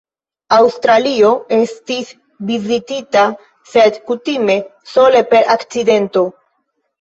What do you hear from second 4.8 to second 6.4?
sole per akcidento.